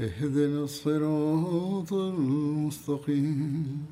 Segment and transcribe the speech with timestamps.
[0.00, 3.86] اهدنا الصراط المستقيم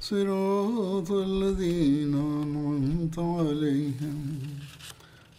[0.00, 4.38] صراط الذين أنعمت عليهم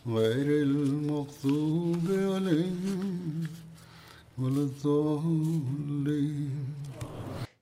[0.08, 3.48] غير المغضوب عليهم
[4.38, 6.50] ولا الضالين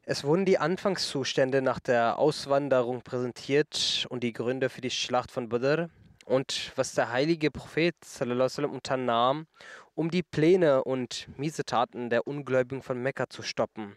[0.09, 5.49] Es wurden die Anfangszustände nach der Auswanderung präsentiert und die Gründe für die Schlacht von
[5.49, 5.89] Badr
[6.32, 9.46] und was der heilige Prophet unternahm,
[9.94, 13.94] um die Pläne und Miesetaten der Ungläubigen von Mekka zu stoppen.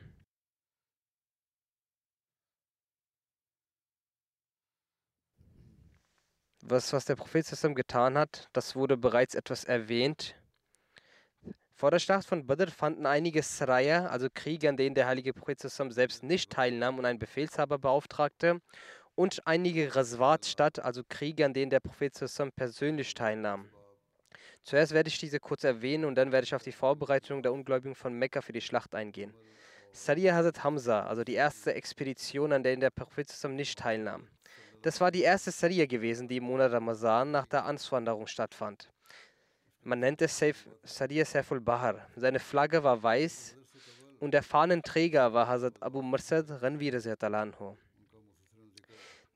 [6.62, 10.36] Was, was der Prophet getan hat, das wurde bereits etwas erwähnt.
[11.74, 15.60] Vor der Schlacht von Badr fanden einige Saraya, also Kriege, an denen der heilige Prophet
[15.62, 18.60] selbst nicht teilnahm und einen Befehlshaber beauftragte,
[19.16, 23.70] und einige Ghazwat statt, also Kriege, an denen der Prophet sallallahu persönlich teilnahm.
[24.62, 27.96] Zuerst werde ich diese kurz erwähnen und dann werde ich auf die Vorbereitung der Ungläubigen
[27.96, 29.34] von Mekka für die Schlacht eingehen.
[29.92, 34.28] Sariya Hazrat Hamza, also die erste Expedition, an der der Prophet sallallahu nicht teilnahm.
[34.82, 38.92] Das war die erste Sariya gewesen, die im Monat Ramazan nach der Answanderung stattfand.
[39.84, 42.08] Man nennt es Saif, Sariya Saiful Bahar.
[42.16, 43.56] Seine Flagge war weiß
[44.20, 47.78] und der Fahnenträger war Hazrat Abu Mursad Ranvir anhu.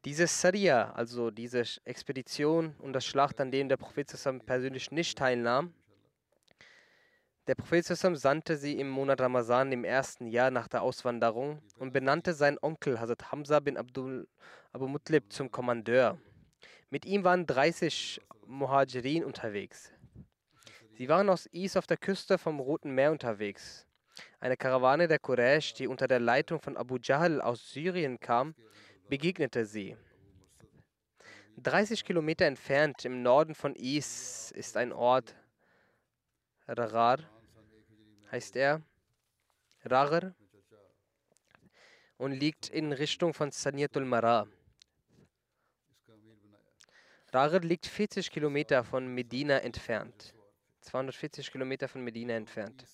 [0.06, 4.08] Diese Sariya, also diese Expedition und das Schlacht, an dem der Prophet
[4.46, 5.74] persönlich nicht teilnahm,
[7.50, 12.36] der Prophet sandte sie im Monat Ramazan im ersten Jahr nach der Auswanderung und benannte
[12.36, 14.28] seinen Onkel Hazrat Hamza bin Abdul
[14.72, 16.20] Abu Mutlib zum Kommandeur.
[16.92, 19.92] Mit ihm waren 30 Muhajirin unterwegs.
[20.92, 23.88] Sie waren aus Is auf der Küste vom Roten Meer unterwegs.
[24.40, 28.54] Eine Karawane der Quraysh, die unter der Leitung von Abu Jahl aus Syrien kam,
[29.10, 29.98] begegnete sie.
[31.58, 35.36] 30 Kilometer entfernt im Norden von Is ist ein Ort,
[36.68, 37.20] Ragar,
[38.32, 38.82] heißt er,
[39.84, 40.34] Ragar,
[42.18, 44.48] und liegt in Richtung von Saniyatul Mara.
[47.32, 50.34] Ragar liegt 40 Kilometer von Medina entfernt.
[50.82, 52.86] 240 Kilometer von Medina entfernt.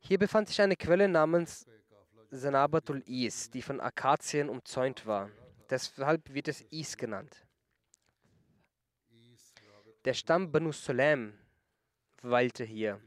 [0.00, 1.66] Hier befand sich eine Quelle namens
[2.30, 5.30] Sanabatul Is, die von Akazien umzäunt war.
[5.70, 7.46] Deshalb wird es Is genannt.
[10.04, 11.32] Der Stamm Banu Sulaim
[12.22, 13.00] weilte hier.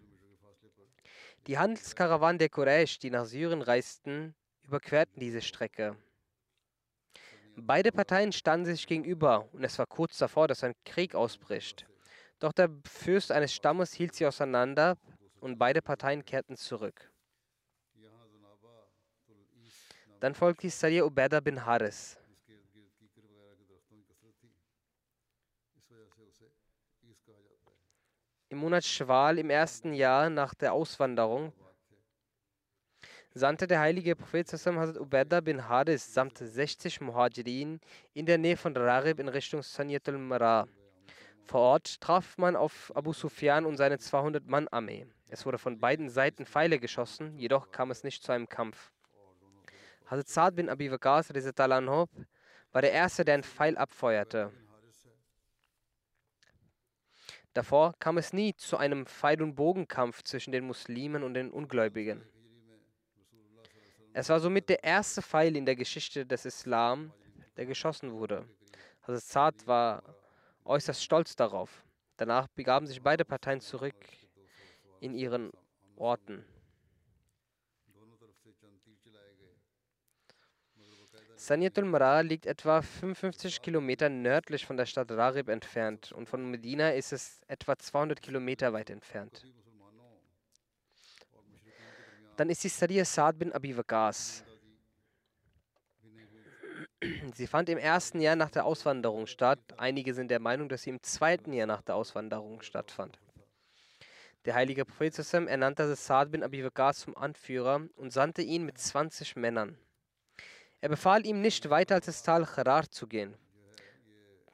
[1.48, 5.98] Die Handelskarawanen der Quraysh, die nach Syrien reisten, überquerten diese Strecke.
[7.56, 11.86] Beide Parteien standen sich gegenüber und es war kurz davor, dass ein Krieg ausbricht.
[12.40, 14.98] Doch der Fürst eines Stammes hielt sie auseinander
[15.42, 17.11] und beide Parteien kehrten zurück.
[20.22, 22.16] Dann folgte Sariya Ubeda bin Haris.
[28.50, 31.52] Im Monat Schwal im ersten Jahr nach der Auswanderung
[33.34, 37.80] sandte der heilige Prophet Hazrat Ubeda bin Haris samt 60 Muhajirin
[38.14, 40.68] in der Nähe von Rarib in Richtung Saniyatul Mara.
[41.46, 45.08] Vor Ort traf man auf Abu Sufyan und seine 200-Mann-Armee.
[45.30, 48.92] Es wurde von beiden Seiten Pfeile geschossen, jedoch kam es nicht zu einem Kampf.
[50.12, 54.52] Hazrat Saad bin Abi Waqas war der Erste, der einen Pfeil abfeuerte.
[57.54, 62.26] Davor kam es nie zu einem Pfeil- und Bogenkampf zwischen den Muslimen und den Ungläubigen.
[64.12, 67.14] Es war somit der erste Pfeil in der Geschichte des Islam,
[67.56, 68.46] der geschossen wurde.
[69.04, 70.04] Hazrat Saad war
[70.66, 71.86] äußerst stolz darauf.
[72.18, 73.96] Danach begaben sich beide Parteien zurück
[75.00, 75.52] in ihren
[75.96, 76.46] Orten.
[81.42, 86.92] Saniyatul Mara liegt etwa 55 Kilometer nördlich von der Stadt Rarib entfernt und von Medina
[86.92, 89.44] ist es etwa 200 Kilometer weit entfernt.
[92.38, 94.44] Dann ist die Sariya Saad bin Abi Waqas.
[97.34, 99.60] Sie fand im ersten Jahr nach der Auswanderung statt.
[99.78, 103.18] Einige sind der Meinung, dass sie im zweiten Jahr nach der Auswanderung stattfand.
[104.46, 109.36] Der heilige Prophet ernannte Saad bin Abi Waqas zum Anführer und sandte ihn mit 20
[109.38, 109.80] Männern.
[110.82, 113.36] Er befahl ihm nicht weiter als das Tal Charar zu gehen.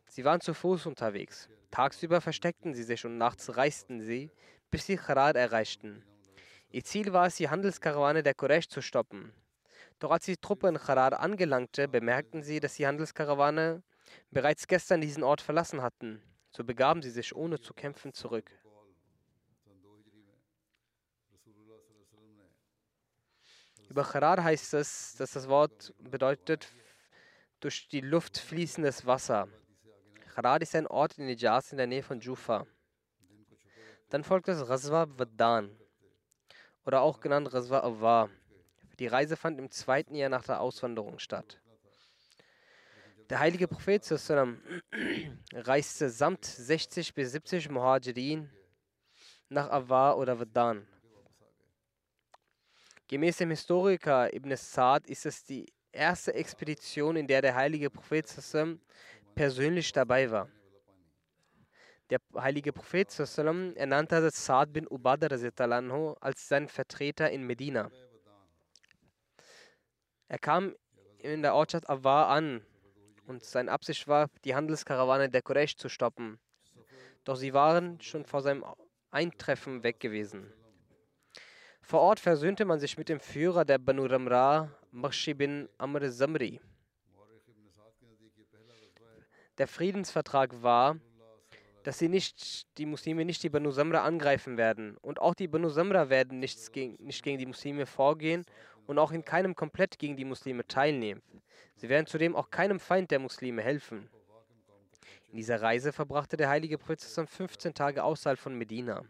[0.10, 1.48] Sie waren zu Fuß unterwegs.
[1.72, 4.30] Tagsüber versteckten sie sich und nachts reisten sie,
[4.70, 6.04] bis sie Charar erreichten.
[6.70, 9.32] Ihr Ziel war es, die Handelskarawane der Quraysh zu stoppen.
[10.00, 13.82] Doch als die Truppe in Charar angelangte, bemerkten sie, dass die Handelskarawane
[14.30, 16.22] bereits gestern diesen Ort verlassen hatten.
[16.52, 18.52] So begaben sie sich ohne zu kämpfen zurück.
[23.90, 26.68] Über Charar heißt es, dass das Wort bedeutet
[27.60, 29.48] durch die Luft fließendes Wasser.
[30.36, 32.68] Charar ist ein Ort in Nijaz in der Nähe von Jufa.
[34.10, 35.76] Dann folgt das Ghazwa Wadan
[36.86, 38.30] oder auch genannt Ghazwa Awar.
[39.00, 41.60] Die Reise fand im zweiten Jahr nach der Auswanderung statt.
[43.30, 44.62] Der heilige Prophet sallam,
[45.54, 48.50] reiste samt 60 bis 70 Muhajirin
[49.50, 50.88] nach Awar oder Wadan.
[53.10, 58.28] Gemäß dem Historiker Ibn Sa'd ist es die erste Expedition, in der der heilige Prophet
[58.28, 58.82] sallam,
[59.34, 60.50] persönlich dabei war.
[62.10, 65.30] Der heilige Prophet sallam, ernannte Sa'd bin Ubadah
[66.20, 67.90] als seinen Vertreter in Medina.
[70.28, 70.76] Er kam
[71.20, 72.62] in der Ortschaft Awar an
[73.26, 76.40] und seine Absicht war, die Handelskarawane der Quraysh zu stoppen.
[77.24, 78.66] Doch sie waren schon vor seinem
[79.12, 80.52] Eintreffen weg gewesen.
[81.88, 86.60] Vor Ort versöhnte man sich mit dem Führer der Banu Ramra, Mashi bin Amr Zamri.
[89.58, 90.98] Der Friedensvertrag war,
[91.84, 94.98] dass sie nicht, die Muslime nicht die Banu Samra angreifen werden.
[94.98, 98.44] Und auch die Banu Samra werden nichts gegen, nicht gegen die Muslime vorgehen
[98.86, 101.22] und auch in keinem komplett gegen die Muslime teilnehmen.
[101.78, 104.10] Sie werden zudem auch keinem Feind der Muslime helfen.
[105.30, 109.06] In dieser Reise verbrachte der heilige Prophet 15 Tage außerhalb von Medina.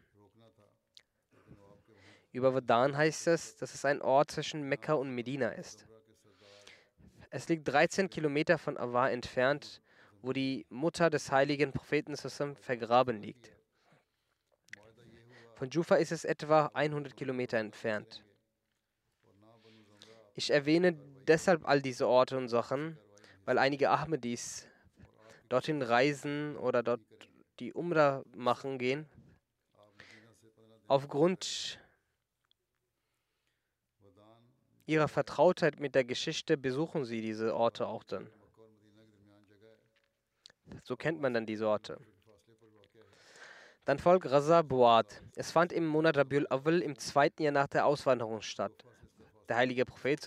[2.37, 5.87] Über Wadan heißt es, dass es ein Ort zwischen Mekka und Medina ist.
[7.31, 9.81] Es liegt 13 Kilometer von Awar entfernt,
[10.21, 12.15] wo die Mutter des heiligen Propheten
[12.55, 13.55] vergraben liegt.
[15.55, 18.23] Von Jufa ist es etwa 100 Kilometer entfernt.
[20.35, 20.93] Ich erwähne
[21.27, 22.99] deshalb all diese Orte und Sachen,
[23.45, 24.67] weil einige Ahmedis
[25.49, 27.01] dorthin reisen oder dort
[27.59, 29.07] die Umrah machen gehen.
[30.87, 31.79] Aufgrund
[34.87, 38.29] ihrer Vertrautheit mit der Geschichte besuchen sie diese Orte auch dann.
[40.83, 41.99] So kennt man dann diese Orte.
[43.85, 45.21] Dann folgt Raza Buad.
[45.35, 48.83] Es fand im Monat Rabiul Awal im zweiten Jahr nach der Auswanderung statt.
[49.47, 50.19] Der heilige Prophet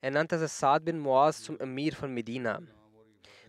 [0.00, 2.60] ernannte Saad bin Muaz zum Emir von Medina.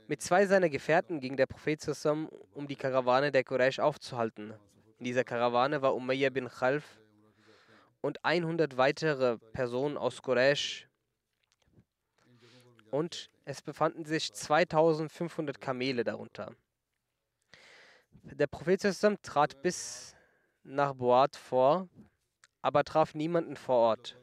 [0.08, 4.54] Mit zwei seiner Gefährten ging der Prophet zusammen, um die Karawane der Quraysh aufzuhalten.
[5.00, 7.01] In dieser Karawane war Umayyah bin Khalf,
[8.06, 10.88] und 100 weitere Personen aus Quraysh.
[12.92, 16.56] Und es befanden sich 2500 Kamele darunter.
[18.22, 18.81] Der Prophet
[19.24, 20.16] trat bis
[20.63, 21.90] nach Boat vor,
[22.62, 24.20] aber traf niemanden vor Ort.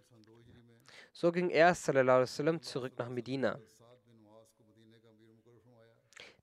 [1.12, 3.58] So ging er sallam, zurück nach Medina.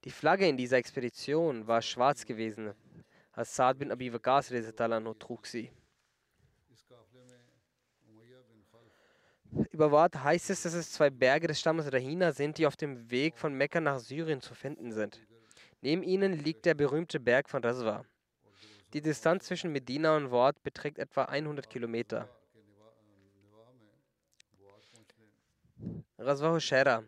[0.04, 2.74] Die Flagge in dieser Expedition war schwarz gewesen.
[3.32, 4.50] Hassad bin Abi Waqas
[5.20, 5.72] trug sie.
[9.72, 13.10] Über Wort heißt es, dass es zwei Berge des Stammes Rahina sind, die auf dem
[13.10, 15.20] Weg von Mekka nach Syrien zu finden sind.
[15.82, 18.06] Neben ihnen liegt der berühmte Berg von Raswa.
[18.94, 22.28] Die Distanz zwischen Medina und Wort beträgt etwa 100 Kilometer.
[26.18, 27.04] Raswa Hushera.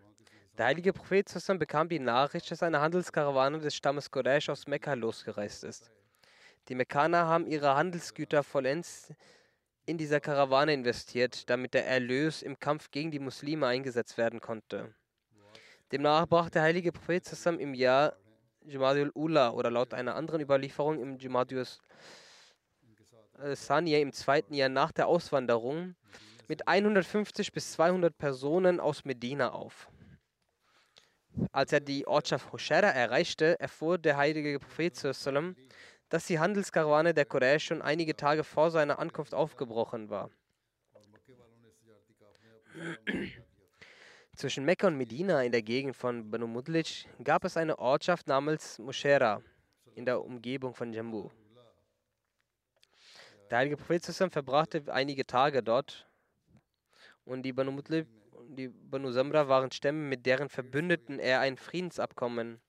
[0.58, 4.94] Der heilige Prophet Sussam bekam die Nachricht, dass eine Handelskarawane des Stammes Quraysh aus Mekka
[4.94, 5.92] losgereist ist.
[6.70, 9.14] Die Mekkaner haben ihre Handelsgüter vollends
[9.86, 14.94] in dieser Karawane investiert, damit der Erlös im Kampf gegen die Muslime eingesetzt werden konnte.
[15.92, 18.16] Demnach brach der heilige Prophet zusammen im Jahr
[18.64, 21.66] Jumadul Ula oder laut einer anderen Überlieferung im Jumadul
[23.54, 25.96] Saniya im zweiten Jahr nach der Auswanderung
[26.48, 29.90] mit 150 bis 200 Personen aus Medina auf.
[31.52, 34.96] Als er die Ortschaft Hoshera erreichte, erfuhr der heilige Prophet
[36.12, 40.30] dass die Handelskarawane der Quraysh schon einige Tage vor seiner Ankunft aufgebrochen war.
[44.36, 48.78] Zwischen Mekka und Medina in der Gegend von Banu Mudlic gab es eine Ortschaft namens
[48.78, 49.42] Mushera
[49.96, 51.30] in der Umgebung von Jambu.
[53.50, 56.10] Der heilige Prophet zusammen verbrachte einige Tage dort
[57.24, 61.56] und die Banu Mutlib und die Banu Samra waren Stämme, mit deren Verbündeten er ein
[61.56, 62.60] Friedensabkommen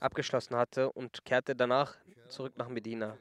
[0.00, 1.96] abgeschlossen hatte und kehrte danach
[2.28, 3.16] zurück nach Medina.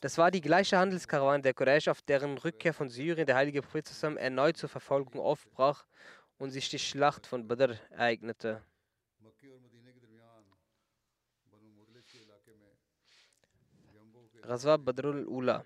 [0.00, 3.86] Das war die gleiche Handelskarawane der Quraysh, auf deren Rückkehr von Syrien der heilige Prophet
[3.88, 5.84] zusammen erneut zur Verfolgung aufbrach
[6.38, 8.62] und sich die Schlacht von Badr ereignete.
[14.44, 15.64] Raswa Badrul Ula.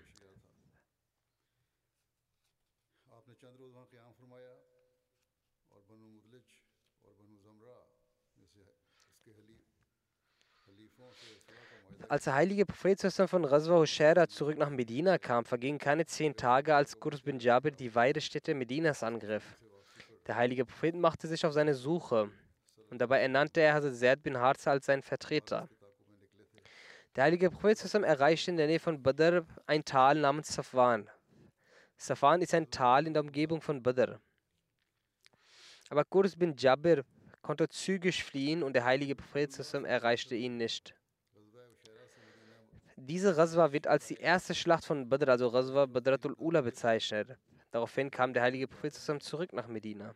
[12.09, 16.75] Als der heilige Prophet von Ghazwa Hushera zurück nach Medina kam, vergingen keine zehn Tage,
[16.75, 19.57] als Qurs bin Jabir die Weidestätte Medinas angriff.
[20.27, 22.29] Der heilige Prophet machte sich auf seine Suche
[22.89, 25.69] und dabei ernannte er Hazrat bin Harza als seinen Vertreter.
[27.15, 31.09] Der heilige Prophet erreichte in der Nähe von Badr ein Tal namens Safwan.
[31.95, 34.19] Safwan ist ein Tal in der Umgebung von Badr.
[35.89, 37.05] Aber Qurs bin Jabir
[37.41, 40.95] konnte zügig fliehen und der heilige Prophet erreichte ihn nicht.
[42.95, 47.37] Diese Raswa wird als die erste Schlacht von Badr, also Raswa Badratul Ula bezeichnet.
[47.71, 50.13] Daraufhin kam der heilige Prophet zusammen zurück nach Medina.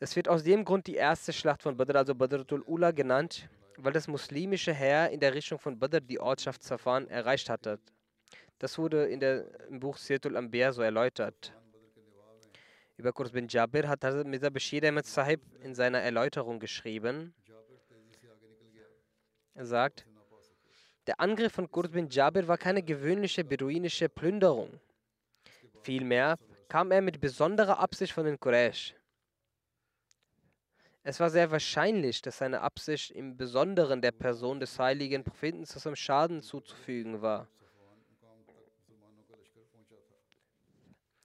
[0.00, 3.92] Es wird aus dem Grund die erste Schlacht von Badr, also Badratul Ula, genannt, weil
[3.92, 7.78] das muslimische Heer in der Richtung von Badr die Ortschaft Safan erreicht hatte.
[8.58, 11.52] Das wurde in der, im Buch Sirtul Anbiya so erläutert.
[12.96, 17.34] Über Kurs bin Jabir hat Hazrat Mirza Bashir Ahmed Sahib in seiner Erläuterung geschrieben,
[19.54, 20.04] er sagt,
[21.06, 24.80] der Angriff von Qurs bin Jabir war keine gewöhnliche beduinische Plünderung.
[25.82, 28.94] Vielmehr kam er mit besonderer Absicht von den Quraysh.
[31.02, 35.78] Es war sehr wahrscheinlich, dass seine Absicht im Besonderen der Person des heiligen Propheten zu
[35.78, 37.46] seinem Schaden zuzufügen war.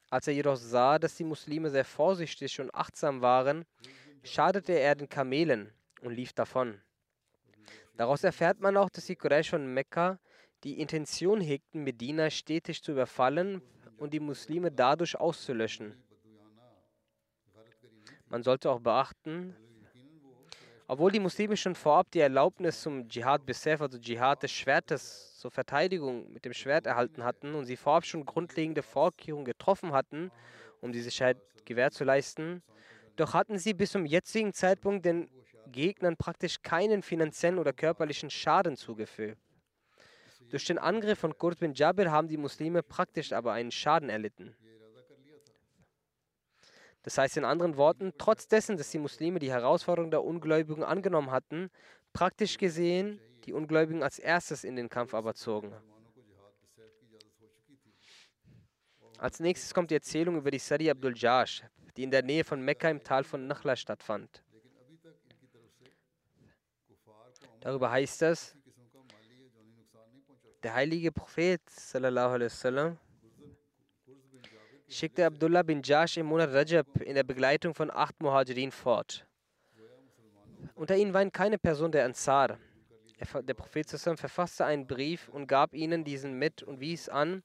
[0.10, 3.64] Als er jedoch sah, dass die Muslime sehr vorsichtig und achtsam waren,
[4.24, 5.72] schadete er den Kamelen
[6.02, 6.82] und lief davon.
[8.00, 10.20] Daraus erfährt man auch, dass die Quraysh von Mekka
[10.64, 13.62] die Intention hegten, Medina stetig zu überfallen
[13.98, 16.02] und die Muslime dadurch auszulöschen.
[18.30, 19.54] Man sollte auch beachten,
[20.88, 25.52] obwohl die Muslime schon vorab die Erlaubnis zum Dschihad Bisef, also Dschihad des Schwertes, zur
[25.52, 30.32] Verteidigung mit dem Schwert erhalten hatten und sie vorab schon grundlegende Vorkehrungen getroffen hatten,
[30.80, 32.64] um die Sicherheit Gewähr zu leisten,
[33.18, 35.30] doch hatten sie bis zum jetzigen Zeitpunkt den
[35.70, 39.38] Gegnern praktisch keinen finanziellen oder körperlichen Schaden zugefügt.
[40.50, 44.56] Durch den Angriff von Qurt bin Jabir haben die Muslime praktisch aber einen Schaden erlitten.
[47.04, 51.32] Das heißt in anderen Worten, trotz dessen, dass die Muslime die Herausforderung der Ungläubigen angenommen
[51.32, 51.70] hatten,
[52.14, 55.74] praktisch gesehen die Ungläubigen als erstes in den Kampf aber zogen.
[59.18, 61.64] Als nächstes kommt die Erzählung über die Sari Abdul Jash,
[61.98, 64.44] die in der Nähe von Mekka im Tal von Nakhla stattfand.
[67.62, 68.56] Darüber heißt es,
[70.64, 72.98] der heilige Prophet wasallam,
[74.88, 79.26] schickte Abdullah bin Jash im Monat Rajab in der Begleitung von acht Muhajirin fort.
[80.76, 82.58] Unter ihnen war keine Person der Ansar.
[83.18, 87.44] Er Der Prophet zusammen verfasste einen Brief und gab ihnen diesen mit und wies an,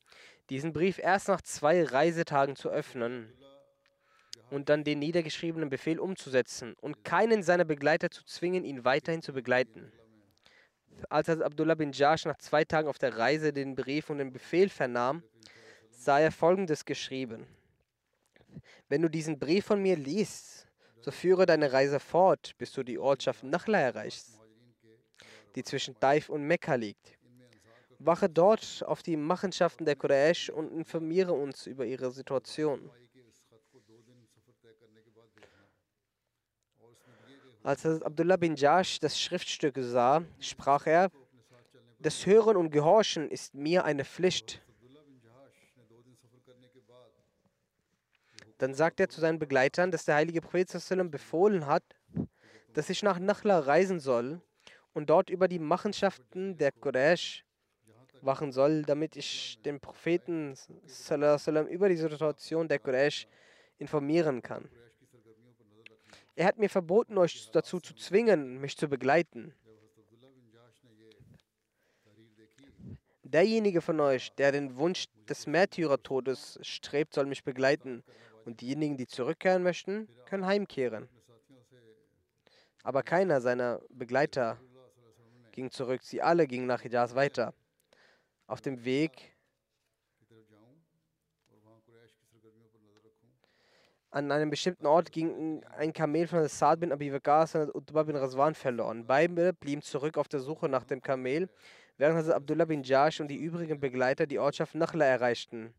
[0.50, 3.32] diesen Brief erst nach zwei Reisetagen zu öffnen
[4.50, 9.32] und dann den niedergeschriebenen Befehl umzusetzen und keinen seiner Begleiter zu zwingen, ihn weiterhin zu
[9.32, 9.92] begleiten.
[11.08, 14.68] Als Abdullah bin Jash nach zwei Tagen auf der Reise den Brief und den Befehl
[14.68, 15.22] vernahm,
[15.90, 17.46] sah er folgendes geschrieben.
[18.88, 20.66] Wenn du diesen Brief von mir liest,
[21.00, 24.40] so führe deine Reise fort, bis du die Ortschaft Nachla erreichst,
[25.54, 27.18] die zwischen Taif und Mekka liegt.
[27.98, 32.90] Wache dort auf die Machenschaften der Quraysh und informiere uns über ihre Situation.
[37.64, 41.10] Als Abdullah bin Jash das Schriftstück sah, sprach er,
[41.98, 44.60] das Hören und Gehorchen ist mir eine Pflicht.
[48.58, 50.68] Dann sagt er zu seinen Begleitern, dass der heilige Prophet
[51.10, 51.82] befohlen hat,
[52.74, 54.42] dass ich nach Nachla reisen soll
[54.92, 57.46] und dort über die Machenschaften der Quraysh
[58.20, 60.54] wachen soll, damit ich den Propheten
[61.70, 63.26] über die Situation der Quraysh
[63.78, 64.68] informieren kann.
[66.36, 69.54] Er hat mir verboten, euch dazu zu zwingen, mich zu begleiten.
[73.22, 78.04] Derjenige von euch, der den Wunsch des Märtyrertodes strebt, soll mich begleiten.
[78.44, 81.08] Und diejenigen, die zurückkehren möchten, können heimkehren.
[82.82, 84.60] Aber keiner seiner Begleiter
[85.52, 86.02] ging zurück.
[86.02, 87.54] Sie alle gingen nach Hijaz weiter.
[88.46, 89.33] Auf dem Weg
[94.14, 98.14] an einem bestimmten Ort ging ein Kamel von Saad bin Abi Waqas und Utbah bin
[98.14, 99.04] Razwan verloren.
[99.04, 101.48] Beide blieben zurück auf der Suche nach dem Kamel,
[101.98, 105.74] während Hazrat Abdullah bin Jash und die übrigen Begleiter die Ortschaft Nakhla erreichten.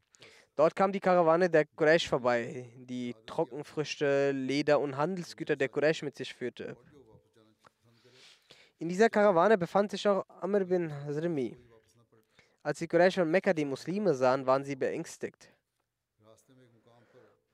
[0.57, 6.17] Dort kam die Karawane der Quraysh vorbei, die Trockenfrüchte, Leder und Handelsgüter der Quraysh mit
[6.17, 6.75] sich führte.
[8.79, 11.55] In dieser Karawane befand sich auch Amr bin Hazrimi.
[12.63, 15.54] Als die Quraysh von Mekka die Muslime sahen, waren sie beängstigt.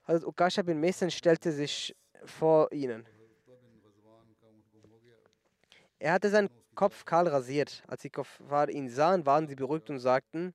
[0.03, 3.05] Also Hazrat Ukasha bin Mesen stellte sich vor ihnen.
[5.99, 7.83] Er hatte seinen Kopf kahl rasiert.
[7.87, 10.53] Als die Kuffar ihn sahen, waren sie beruhigt und sagten,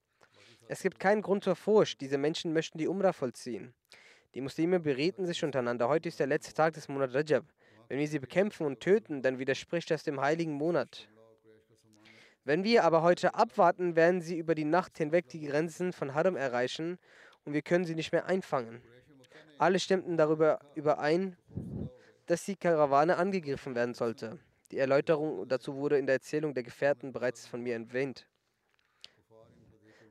[0.69, 3.73] es gibt keinen Grund zur Furcht, diese Menschen möchten die Umrah vollziehen.
[4.35, 7.45] Die Muslime berieten sich untereinander, heute ist der letzte Tag des Monats Rajab.
[7.89, 11.09] Wenn wir sie bekämpfen und töten, dann widerspricht das dem heiligen Monat.
[12.45, 16.37] Wenn wir aber heute abwarten, werden sie über die Nacht hinweg die Grenzen von Haram
[16.37, 16.99] erreichen
[17.45, 18.83] und wir können sie nicht mehr einfangen.
[19.59, 21.37] Alle stimmten darüber überein,
[22.27, 24.39] dass die Karawane angegriffen werden sollte.
[24.71, 28.27] Die Erläuterung dazu wurde in der Erzählung der Gefährten bereits von mir erwähnt.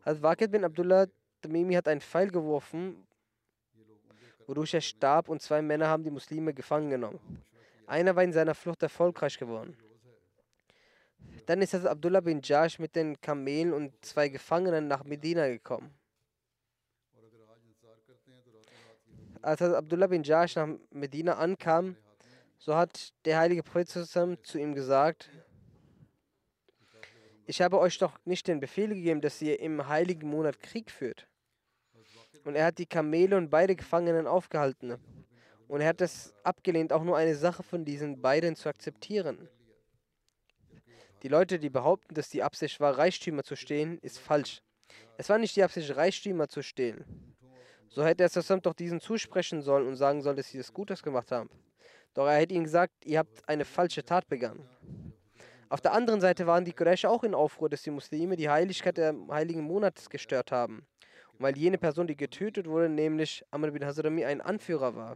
[0.04, 1.08] Hazrat Waqid bin Abdullah
[1.42, 3.06] Tamimi hat einen Pfeil geworfen,
[4.48, 7.20] wodurch er starb und zwei Männer haben die Muslime gefangen genommen.
[7.86, 9.78] Einer war in seiner Flucht erfolgreich geworden.
[11.46, 15.94] Dann ist Hazrat Abdullah bin Jash mit den Kamelen und zwei Gefangenen nach Medina gekommen.
[19.46, 21.96] Als Abdullah bin Jash nach Medina ankam,
[22.58, 25.30] so hat der heilige Prophet zu ihm gesagt,
[27.46, 31.28] ich habe euch doch nicht den Befehl gegeben, dass ihr im heiligen Monat Krieg führt.
[32.44, 34.98] Und er hat die Kamele und beide Gefangenen aufgehalten.
[35.68, 39.48] Und er hat es abgelehnt, auch nur eine Sache von diesen beiden zu akzeptieren.
[41.22, 44.64] Die Leute, die behaupten, dass die Absicht war, Reichtümer zu stehlen, ist falsch.
[45.20, 47.35] Es war nicht die Absicht, Reichtümer zu stehlen.
[47.96, 51.02] So hätte er zusammen doch diesen zusprechen sollen und sagen sollen, dass sie das Gutes
[51.02, 51.50] gemacht haben.
[52.14, 54.68] Doch er hätte ihnen gesagt, ihr habt eine falsche Tat begangen.
[55.70, 58.98] Auf der anderen Seite waren die Quraysh auch in Aufruhr, dass die Muslime die Heiligkeit
[58.98, 60.86] des heiligen Monats gestört haben.
[61.32, 65.16] Und weil jene Person, die getötet wurde, nämlich Amr bin Hazrami, ein Anführer war.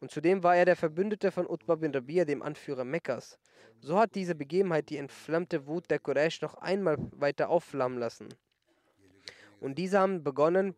[0.00, 3.38] Und zudem war er der Verbündete von Utbah bin Rabia, dem Anführer Mekkas.
[3.80, 8.28] So hat diese Begebenheit die entflammte Wut der Quraysh noch einmal weiter aufflammen lassen.
[9.60, 10.74] Und diese haben begonnen,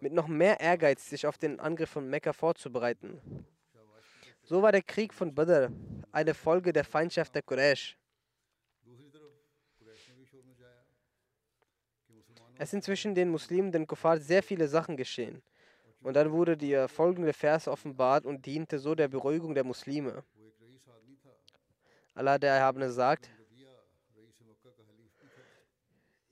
[0.00, 3.20] mit noch mehr Ehrgeiz sich auf den Angriff von Mekka vorzubereiten.
[4.42, 5.70] So war der Krieg von Badr
[6.12, 7.98] eine Folge der Feindschaft der Quraysh.
[12.60, 15.42] Es sind zwischen den Muslimen und den Kuffar sehr viele Sachen geschehen.
[16.00, 20.24] Und dann wurde der folgende Vers offenbart und diente so der Beruhigung der Muslime.
[22.14, 23.30] Allah der Erhabene sagt,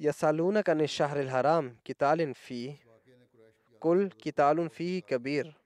[0.00, 2.76] يسألونك عن الشهر الحرام قتال فيه
[3.80, 5.56] قل قتال فيه كبير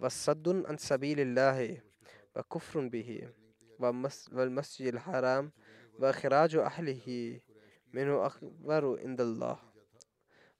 [0.00, 1.82] وصد عن سبيل الله
[2.36, 3.28] وكفر به
[4.32, 5.52] والمسجد الحرام
[5.98, 7.40] وإخراج أهله
[7.92, 9.58] منه أكبر عند الله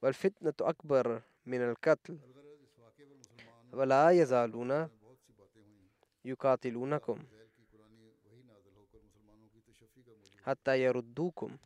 [0.02, 2.18] والفتنة أكبر من القتل
[3.72, 4.88] ولا يزالون
[6.24, 7.18] يقاتلونكم
[10.42, 11.56] حتى يردوكم.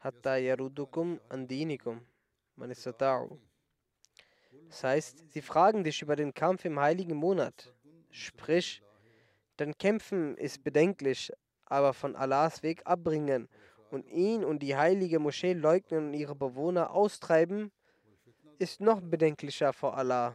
[0.00, 2.00] Hatta yarudukum an dinikum,
[2.56, 2.70] man
[4.68, 7.74] Das heißt, sie fragen dich über den Kampf im heiligen Monat.
[8.10, 8.82] Sprich,
[9.58, 11.32] denn Kämpfen ist bedenklich,
[11.64, 13.48] aber von Allahs Weg abbringen
[13.90, 17.72] und ihn und die heilige Moschee leugnen und ihre Bewohner austreiben,
[18.58, 20.34] ist noch bedenklicher vor Allah.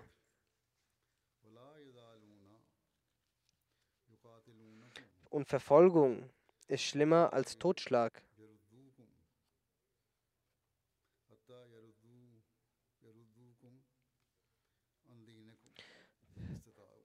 [5.30, 6.30] Und Verfolgung
[6.68, 8.22] ist schlimmer als Totschlag.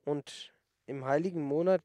[0.08, 0.54] Und
[0.86, 1.82] im heiligen Monat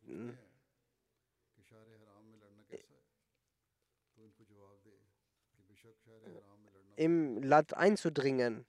[6.96, 8.66] im Land einzudringen,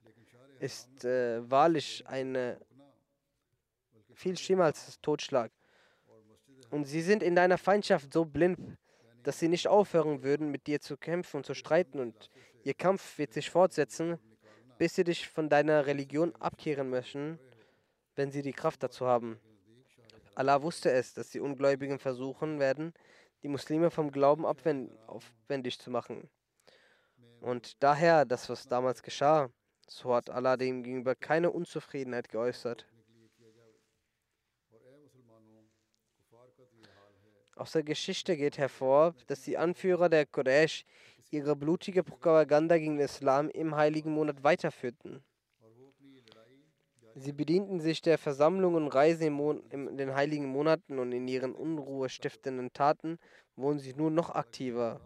[0.59, 2.59] ist äh, wahrlich eine
[4.15, 5.53] viel schlimmer als Totschlag.
[6.71, 8.59] Und sie sind in deiner Feindschaft so blind,
[9.23, 12.01] dass sie nicht aufhören würden, mit dir zu kämpfen und zu streiten.
[12.01, 12.29] Und
[12.65, 14.19] ihr Kampf wird sich fortsetzen,
[14.79, 17.39] bis sie dich von deiner Religion abkehren möchten
[18.17, 19.39] wenn sie die Kraft dazu haben.
[20.35, 22.93] Allah wusste es, dass die Ungläubigen versuchen werden,
[23.43, 26.29] die Muslime vom Glauben aufwendig zu machen.
[27.41, 29.51] Und daher, das, was damals geschah,
[29.87, 32.87] so hat Allah dem gegenüber keine Unzufriedenheit geäußert.
[37.57, 40.85] Aus der Geschichte geht hervor, dass die Anführer der Quraysh
[41.31, 45.23] ihre blutige Propaganda gegen den Islam im heiligen Monat weiterführten.
[47.17, 49.39] Sie bedienten sich der Versammlungen und Reisen
[49.71, 53.19] in den heiligen Monaten und in ihren unruhestiftenden Taten
[53.55, 55.01] wurden sie nur noch aktiver.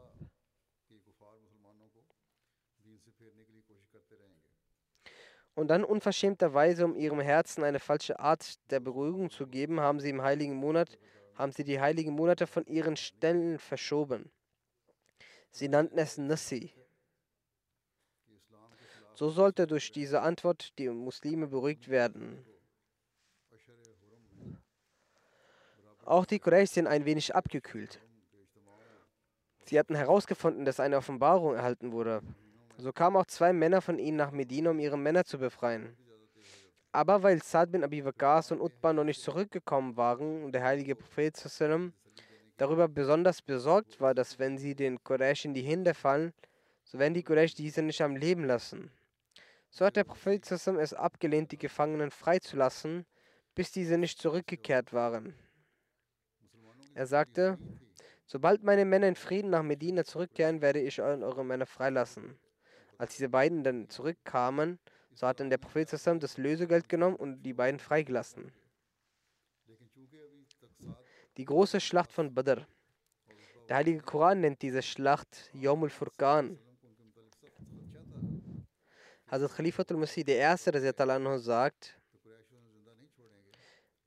[5.54, 10.10] Und dann unverschämterweise, um ihrem Herzen eine falsche Art der Beruhigung zu geben, haben sie
[10.10, 10.98] im heiligen Monat,
[11.34, 14.30] haben sie die heiligen Monate von ihren Stellen verschoben.
[15.50, 16.72] Sie nannten es Nassi.
[19.18, 22.38] So sollte durch diese Antwort die Muslime beruhigt werden.
[26.04, 27.98] Auch die Quraysh sind ein wenig abgekühlt.
[29.64, 32.22] Sie hatten herausgefunden, dass eine Offenbarung erhalten wurde.
[32.76, 35.96] So kamen auch zwei Männer von ihnen nach Medina, um ihre Männer zu befreien.
[36.92, 40.94] Aber weil Saad bin Abi Waqas und Utbah noch nicht zurückgekommen waren und der heilige
[40.94, 41.34] Prophet
[42.56, 46.32] darüber besonders besorgt war, dass wenn sie den Quraysh in die Hände fallen,
[46.84, 48.92] so werden die Quraysh diese nicht am Leben lassen.
[49.70, 53.06] So hat der Prophet es abgelehnt, die Gefangenen freizulassen,
[53.54, 55.34] bis diese nicht zurückgekehrt waren.
[56.94, 57.58] Er sagte,
[58.26, 62.38] sobald meine Männer in Frieden nach Medina zurückkehren, werde ich eure Männer freilassen.
[62.96, 64.78] Als diese beiden dann zurückkamen,
[65.14, 68.52] so hat dann der Prophet das Lösegeld genommen und die beiden freigelassen.
[71.36, 72.66] Die große Schlacht von Badr.
[73.68, 76.58] Der Heilige Koran nennt diese Schlacht Yomul Furqan.
[79.30, 82.00] Hazrat Khalifatul Masih, der Erste, der sagt,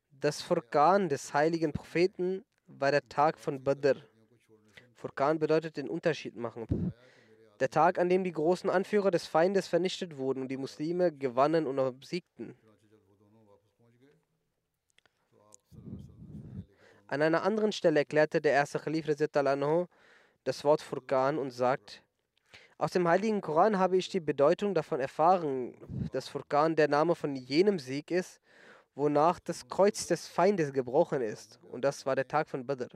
[0.10, 3.98] das Furqan des heiligen Propheten war der Tag von Badr.
[4.96, 6.92] Furqan bedeutet den Unterschied machen.
[7.60, 11.68] Der Tag, an dem die großen Anführer des Feindes vernichtet wurden und die Muslime gewannen
[11.68, 12.56] und obsiegten.
[17.06, 22.02] An einer anderen Stelle erklärte der erste Khalif das Wort Furqan und sagt,
[22.82, 25.76] aus dem heiligen Koran habe ich die Bedeutung davon erfahren,
[26.12, 28.42] dass Furqan der Name von jenem Sieg ist,
[28.96, 31.60] wonach das Kreuz des Feindes gebrochen ist.
[31.72, 32.90] Und das war der Tag von Badr.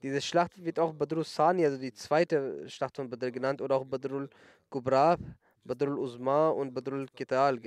[0.00, 3.84] Diese Schlacht wird auch Badrul Sani, also die zweite Schlacht von Badr genannt, oder auch
[3.84, 4.30] Badrul
[4.70, 5.16] Kubra,
[5.64, 7.58] Badrul Uzma und Badrul Kital.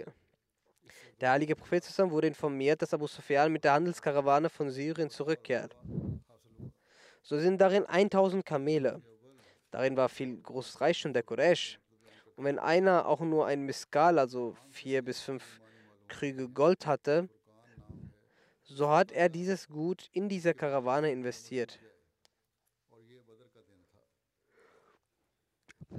[1.19, 5.75] Der heilige Prophet wurde informiert, dass Abu Sufyan mit der Handelskarawane von Syrien zurückkehrt.
[7.21, 9.01] So sind darin 1000 Kamele.
[9.75, 11.81] Darin war viel großes Reichtum der Quraysh.
[12.38, 15.59] Und wenn einer auch nur ein Miskal, also vier bis fünf
[16.07, 17.27] Krüge Gold hatte,
[18.63, 21.77] so hat er dieses Gut in diese Karawane investiert.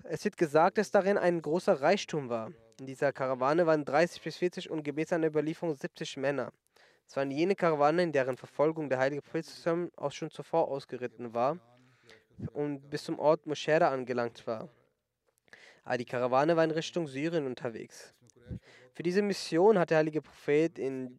[0.05, 2.53] Es wird gesagt, dass darin ein großer Reichtum war.
[2.81, 6.51] In dieser Karawane waren 30 bis 40 und gemäß einer Überlieferung 70 Männer.
[7.07, 9.47] Es waren jene Karawane, in deren Verfolgung der heilige Prophet
[9.97, 11.61] auch schon zuvor ausgeritten war
[12.53, 14.69] und bis zum Ort Moschera angelangt war.
[15.85, 18.15] Aber die Karawane war in Richtung Syrien unterwegs.
[18.93, 21.19] Für diese Mission hat der heilige Prophet in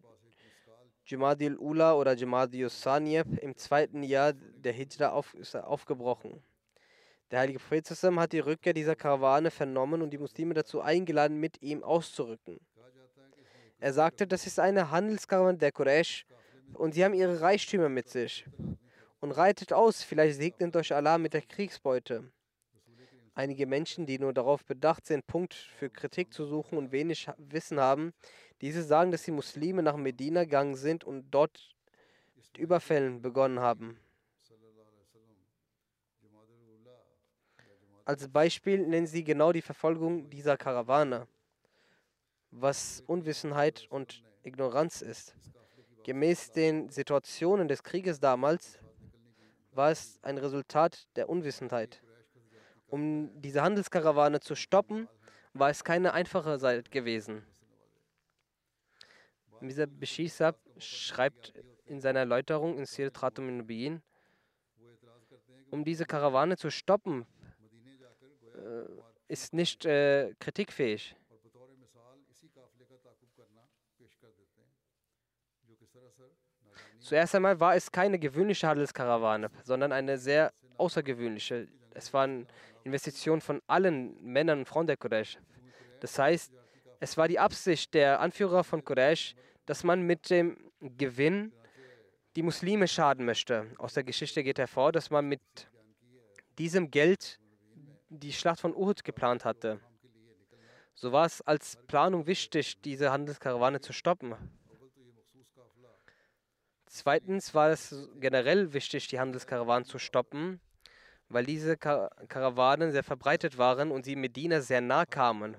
[1.06, 6.44] Jumadil Ula oder Jumadil Saniyab im zweiten Jahr der Hijra auf, aufgebrochen.
[7.32, 11.62] Der heilige Prophet hat die Rückkehr dieser Karawane vernommen und die Muslime dazu eingeladen, mit
[11.62, 12.60] ihm auszurücken.
[13.80, 16.26] Er sagte, das ist eine Handelskarawane der Quraysh
[16.74, 18.46] und sie haben ihre Reichtümer mit sich.
[19.20, 22.32] Und reitet aus, vielleicht segnet euch Allah mit der Kriegsbeute.
[23.34, 27.80] Einige Menschen, die nur darauf bedacht sind, Punkt für Kritik zu suchen und wenig Wissen
[27.80, 28.14] haben,
[28.62, 31.76] diese sagen, dass die Muslime nach Medina gegangen sind und dort
[32.58, 34.00] Überfällen begonnen haben.
[38.06, 41.28] Als Beispiel nennen sie genau die Verfolgung dieser Karawane,
[42.52, 45.36] was Unwissenheit und Ignoranz ist.
[46.04, 48.80] Gemäß den Situationen des Krieges damals
[49.78, 52.02] war es ein Resultat der Unwissenheit.
[52.88, 55.08] Um diese Handelskarawane zu stoppen,
[55.54, 57.46] war es keine einfache Zeit gewesen.
[59.62, 61.54] Misa Bishisab schreibt
[61.86, 64.02] in seiner Erläuterung in Sirat Khatum Nabiyin,
[65.70, 67.26] um diese Karawane zu stoppen,
[68.56, 68.86] äh,
[69.28, 71.16] ist nicht äh, kritikfähig.
[77.08, 81.70] Zuerst einmal war es keine gewöhnliche Handelskarawane, sondern eine sehr außergewöhnliche.
[81.94, 82.46] Es war eine
[82.84, 85.38] Investition von allen Männern und Frauen der Quraysh.
[86.02, 86.52] Das heißt,
[87.00, 91.54] es war die Absicht der Anführer von Quraysh, dass man mit dem Gewinn
[92.36, 93.68] die Muslime schaden möchte.
[93.78, 95.40] Aus der Geschichte geht hervor, dass man mit
[96.58, 97.40] diesem Geld
[98.10, 99.80] die Schlacht von Uhud geplant hatte.
[100.94, 104.36] So war es als Planung wichtig, diese Handelskarawane zu stoppen.
[106.88, 110.62] Zweitens war es generell wichtig, die Handelskarawanen zu stoppen,
[111.30, 115.58] weil diese Ka Karawanen sehr verbreitet waren und sie Medina sehr nah kamen.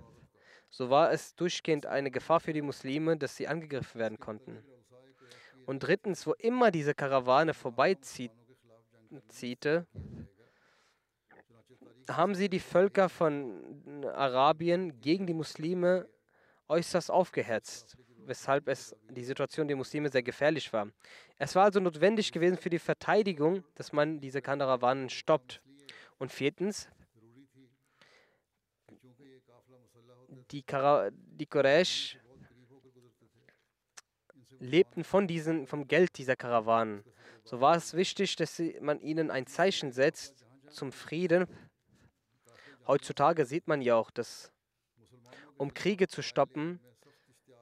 [0.71, 4.65] So war es durchgehend eine Gefahr für die Muslime, dass sie angegriffen werden konnten.
[5.67, 8.33] Und drittens, wo immer diese Karawane vorbeiziehte,
[12.09, 16.09] haben sie die Völker von Arabien gegen die Muslime
[16.69, 20.89] äußerst aufgehetzt, weshalb es die Situation der Muslime sehr gefährlich war.
[21.39, 25.61] Es war also notwendig gewesen für die Verteidigung, dass man diese Karawanen stoppt.
[26.19, 26.89] Und viertens,
[30.51, 32.19] die, Kara die Quraysh
[34.59, 37.05] lebten von diesen, vom Geld dieser Karawanen.
[37.45, 41.47] So war es wichtig, dass man ihnen ein Zeichen setzt zum Frieden.
[42.87, 44.53] Heutzutage sieht man ja auch, dass
[45.57, 46.81] um Kriege zu stoppen,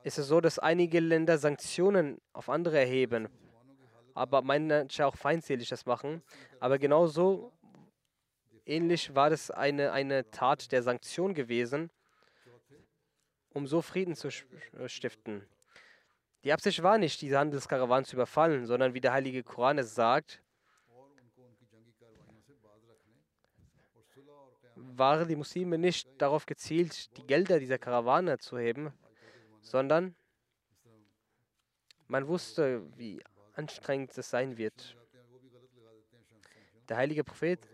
[0.07, 3.29] ist es so, dass einige Länder Sanktionen auf andere erheben.
[4.15, 6.23] Aber manche auch feindselig das machen.
[6.61, 7.53] Aber genauso
[8.65, 11.91] ähnlich war das eine, eine Tat der Sanktion gewesen,
[13.53, 14.31] um so Frieden zu
[14.87, 15.45] stiften.
[16.45, 20.41] Die Absicht war nicht, diese Handelskarawanen zu überfallen, sondern wie der Heilige Koran es sagt,
[24.77, 28.93] waren die Muslime nicht darauf gezielt, die Gelder dieser Karawane zu heben,
[29.67, 30.15] sondern
[32.07, 33.21] man wusste, wie
[33.55, 34.97] anstrengend es sein wird.
[36.89, 37.69] Der heilige Prophet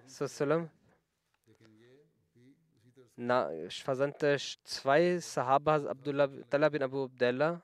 [3.85, 7.63] versandte zwei Sahaba, Abdullah bin Abu Abdullah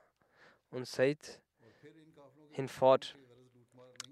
[0.70, 1.40] und Said
[2.52, 3.16] hinfort.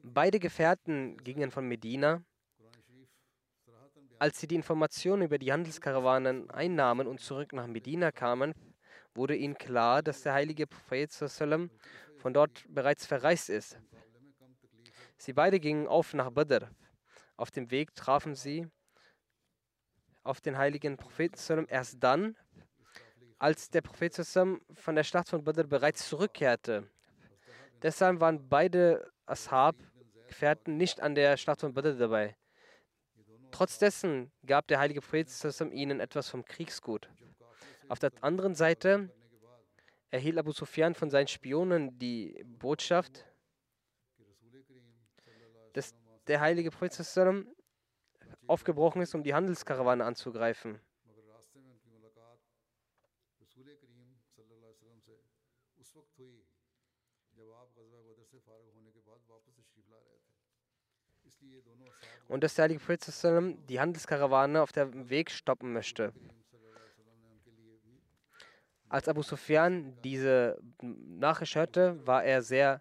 [0.02, 2.22] Beide Gefährten gingen von Medina.
[4.18, 8.54] Als sie die Informationen über die Handelskarawanen einnahmen und zurück nach Medina kamen,
[9.16, 13.78] wurde ihnen klar, dass der heilige Prophet von dort bereits verreist ist.
[15.18, 16.70] Sie beide gingen auf nach Badr.
[17.36, 18.68] Auf dem Weg trafen sie
[20.22, 22.36] auf den heiligen Propheten erst dann,
[23.38, 26.90] als der Prophet von der Schlacht von Badr bereits zurückkehrte.
[27.82, 29.76] Deshalb waren beide Ashab,
[30.26, 32.36] Gefährten, nicht an der Schlacht von Badr dabei.
[33.52, 33.78] Trotz
[34.44, 35.28] gab der heilige Prophet
[35.72, 37.08] ihnen etwas vom Kriegsgut.
[37.88, 39.10] Auf der anderen Seite
[40.10, 43.24] erhielt Abu Sufyan von seinen Spionen die Botschaft,
[45.72, 45.94] dass
[46.26, 47.46] der heilige Prophet
[48.46, 50.80] aufgebrochen ist, um die Handelskarawane anzugreifen.
[62.28, 66.12] und dass der Heilige Prophet die Handelskarawane auf dem Weg stoppen möchte.
[68.88, 72.80] Als Abu Sufyan diese Nachricht hörte, war er sehr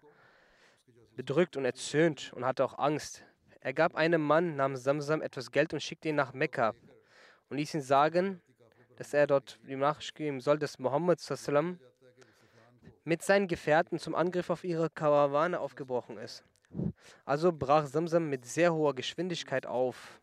[1.16, 3.24] bedrückt und erzürnt und hatte auch Angst.
[3.60, 6.74] Er gab einem Mann namens Samsam etwas Geld und schickte ihn nach Mekka
[7.48, 8.40] und ließ ihn sagen,
[8.96, 11.20] dass er dort die Nachricht geben soll, dass Mohammed
[13.04, 16.44] mit seinen Gefährten zum Angriff auf ihre Karawane aufgebrochen ist.
[17.24, 20.20] Also brach Samsam mit sehr hoher Geschwindigkeit auf.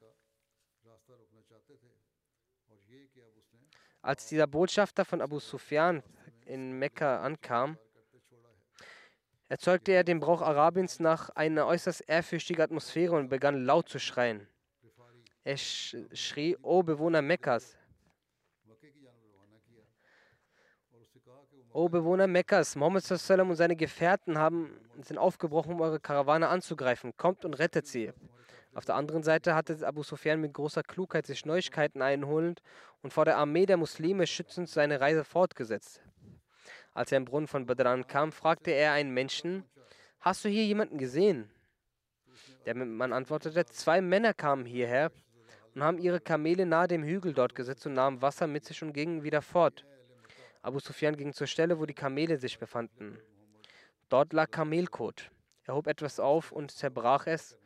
[4.04, 6.04] Als dieser Botschafter von Abu Sufyan
[6.46, 7.78] in Mekka ankam,
[9.48, 14.46] erzeugte er den Brauch Arabiens nach einer äußerst ehrfürchtigen Atmosphäre und begann laut zu schreien.
[15.46, 17.78] Er schrie, O Bewohner Mekkas,
[21.72, 24.70] O Bewohner Mekkas, Mohammed und seine Gefährten haben,
[25.02, 27.16] sind aufgebrochen, um eure Karawane anzugreifen.
[27.16, 28.12] Kommt und rettet sie.
[28.76, 32.62] Auf der anderen Seite hatte Abu Sufyan mit großer Klugheit sich Neuigkeiten einholend
[33.02, 36.02] und vor der Armee der Muslime schützend seine Reise fortgesetzt.
[36.94, 39.64] Als er im Brunnen von Badran kam, fragte er einen Menschen,
[40.20, 41.50] Hast du hier jemanden gesehen?
[42.66, 45.12] Der Mann antwortete, zwei Männer kamen hierher
[45.76, 48.94] und haben ihre Kamele nahe dem Hügel dort gesetzt und nahmen Wasser mit sich und
[48.94, 49.86] gingen wieder fort.
[50.62, 53.20] Abu Sufyan ging zur Stelle, wo die Kamele sich befanden.
[54.08, 55.30] Dort lag Kamelkot.
[55.66, 57.58] Er hob etwas auf und zerbrach es,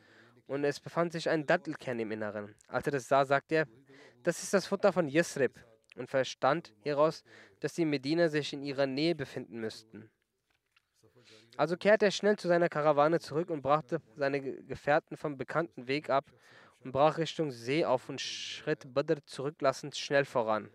[0.48, 2.56] und es befand sich ein Dattelkern im Inneren.
[2.68, 3.68] Als er das sah, sagte er,
[4.24, 5.60] das ist das Futter von Yesrib,
[5.98, 7.24] und verstand hieraus,
[7.60, 10.10] dass die Mediner sich in ihrer Nähe befinden müssten.
[11.58, 16.10] Also kehrte er schnell zu seiner Karawane zurück und brachte seine Gefährten vom bekannten Weg
[16.10, 16.32] ab
[16.80, 20.70] und brach Richtung See auf und schritt Badr zurücklassend schnell voran.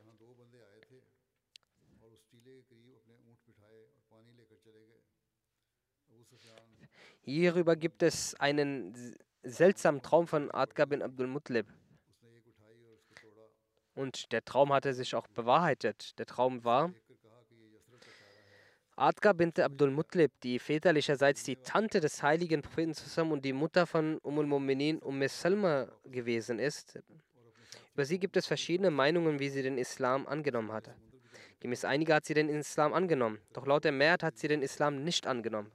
[7.25, 11.67] Hierüber gibt es einen seltsamen Traum von Adka bin Abdul Mutlib.
[13.95, 16.19] Und der Traum hatte sich auch bewahrheitet.
[16.19, 16.93] Der Traum war,
[18.97, 23.87] Adka bint Abdul Muttalib, die väterlicherseits die Tante des heiligen Propheten zusammen und die Mutter
[23.87, 26.99] von Ummul Mu'minin Umm Salma gewesen ist.
[27.95, 30.95] Über sie gibt es verschiedene Meinungen, wie sie den Islam angenommen hatte.
[31.61, 35.03] Gemäß einiger hat sie den Islam angenommen, doch laut der Mehrheit hat sie den Islam
[35.05, 35.73] nicht angenommen.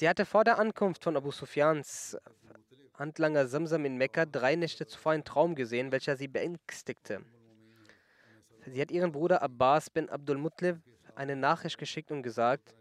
[0.00, 2.16] Sie hatte vor der Ankunft von Abu Sufyans
[2.94, 7.22] Handlanger Samsam in Mekka drei Nächte zuvor einen Traum gesehen, welcher sie beängstigte.
[8.64, 10.80] Sie hat ihren Bruder Abbas bin Abdul Muttalib
[11.16, 12.74] eine Nachricht geschickt und gesagt: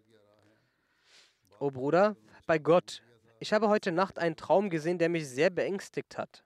[1.60, 2.16] O Bruder,
[2.48, 3.04] bei Gott,
[3.42, 6.46] ich habe heute Nacht einen Traum gesehen, der mich sehr beängstigt hat.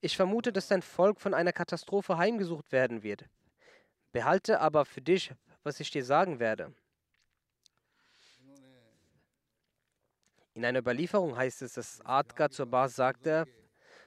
[0.00, 3.26] Ich vermute, dass dein Volk von einer Katastrophe heimgesucht werden wird.
[4.12, 5.30] Behalte aber für dich,
[5.62, 6.72] was ich dir sagen werde.
[10.58, 13.46] In einer Überlieferung heißt es, dass Adka zu Abbas sagte,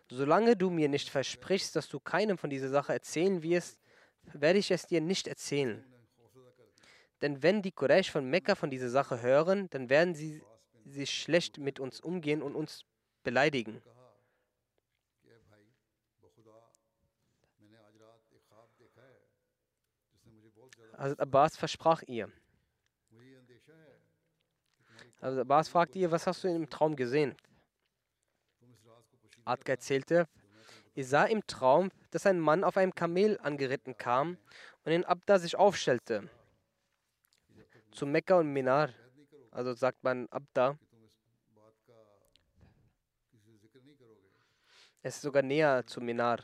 [0.10, 3.80] solange du mir nicht versprichst, dass du keinem von dieser Sache erzählen wirst,
[4.34, 5.82] werde ich es dir nicht erzählen.
[7.22, 10.44] Denn wenn die Quraysh von Mekka von dieser Sache hören, dann werden sie
[10.84, 12.84] sich schlecht mit uns umgehen und uns
[13.24, 13.82] beleidigen.
[20.98, 22.30] Also Abbas versprach ihr,
[25.22, 27.36] also Bas fragte ihr, was hast du im Traum gesehen?
[29.46, 30.28] Adka erzählte,
[30.96, 34.38] ich sah im Traum, dass ein Mann auf einem Kamel angeritten kam
[34.84, 36.28] und in Abda sich aufstellte.
[37.92, 38.90] Zu Mekka und Minar,
[39.52, 40.78] also sagt man Abda.
[45.04, 46.44] Es ist sogar näher zu Minar.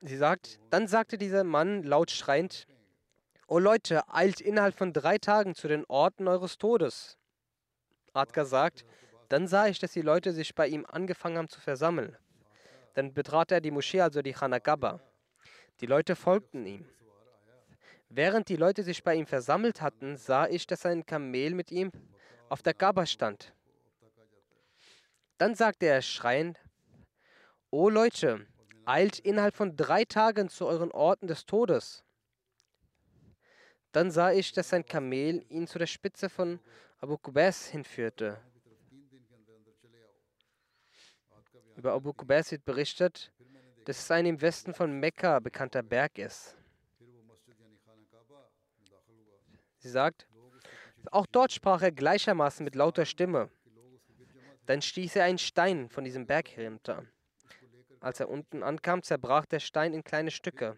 [0.00, 2.68] Sie sagt, dann sagte dieser Mann laut schreiend,
[3.48, 7.16] O Leute, eilt innerhalb von drei Tagen zu den Orten eures Todes.
[8.12, 8.84] Adka sagt,
[9.28, 12.16] dann sah ich, dass die Leute sich bei ihm angefangen haben zu versammeln.
[12.94, 15.00] Dann betrat er die Moschee, also die Chanagaba.
[15.80, 16.88] Die Leute folgten ihm.
[18.08, 21.92] Während die Leute sich bei ihm versammelt hatten, sah ich, dass ein Kamel mit ihm
[22.48, 23.52] auf der Gaba stand.
[25.38, 26.58] Dann sagte er schreiend,
[27.70, 28.46] O Leute,
[28.86, 32.05] eilt innerhalb von drei Tagen zu euren Orten des Todes.
[33.96, 36.60] Dann sah ich, dass ein Kamel ihn zu der Spitze von
[36.98, 38.38] Abu Kubais hinführte.
[41.76, 43.32] Über Abu Kubais wird berichtet,
[43.86, 46.54] dass es ein im Westen von Mekka bekannter Berg ist.
[49.78, 50.28] Sie sagt,
[51.10, 53.48] auch dort sprach er gleichermaßen mit lauter Stimme.
[54.66, 57.06] Dann stieß er einen Stein von diesem Berg herunter.
[58.00, 60.76] Als er unten ankam, zerbrach der Stein in kleine Stücke.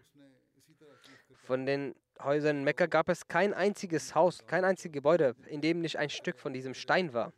[1.42, 5.81] Von den Häusern in Mekka gab es kein einziges Haus, kein einziges Gebäude, in dem
[5.81, 7.33] nicht ein Stück von diesem Stein war.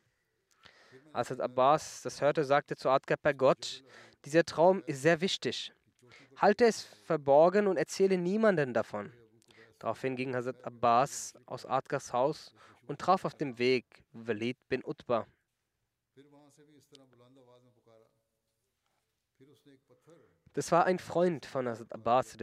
[1.12, 3.82] Als Abbas das hörte, sagte zu Adka Adkapa Gott,
[4.24, 5.72] dieser Traum ist sehr wichtig.
[6.36, 9.12] Halte es verborgen und erzähle niemanden davon.
[9.78, 12.54] Daraufhin ging Hazrat Abbas aus Adkas Haus
[12.86, 15.26] und traf auf dem Weg Walid bin Utbah.
[20.52, 22.36] Das war ein Freund von Hazrat Abbas.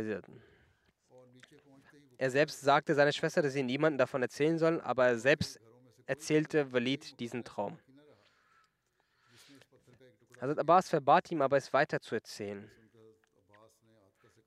[2.18, 5.60] Er selbst sagte seiner Schwester, dass sie niemanden davon erzählen sollen, aber er selbst
[6.08, 7.78] erzählte Walid diesen Traum.
[10.42, 12.72] Hazrat Abbas verbat ihm aber, es weiter zu erzählen.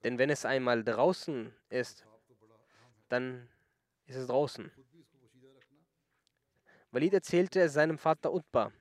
[0.02, 2.06] Denn wenn es einmal draußen ist,
[3.08, 3.48] dann
[4.06, 4.70] ist es draußen.
[6.90, 8.72] Walid erzählte es seinem Vater Utbah.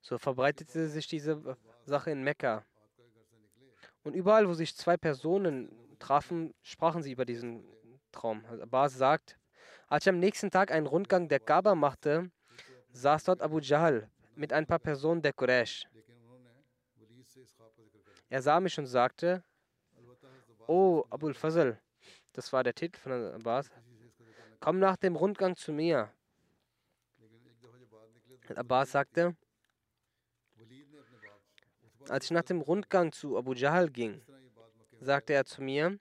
[0.00, 2.64] So verbreitete sich diese Sache in Mekka.
[4.02, 7.64] Und überall, wo sich zwei Personen trafen, sprachen sie über diesen
[8.14, 8.44] Traum.
[8.48, 9.38] Also Abbas sagt,
[9.88, 12.30] als ich am nächsten Tag einen Rundgang der Kaaba machte,
[12.92, 15.86] saß dort Abu Jahl mit ein paar Personen der Quraysh.
[18.28, 19.42] Er sah mich und sagte,
[20.66, 21.78] O oh, Abul Fazl,
[22.32, 23.70] das war der Titel von Abbas,
[24.60, 26.10] komm nach dem Rundgang zu mir.
[28.54, 29.36] Abbas sagte,
[32.08, 34.22] als ich nach dem Rundgang zu Abu Jahl ging,
[35.00, 35.98] sagte er zu mir,